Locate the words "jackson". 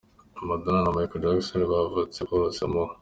1.23-1.61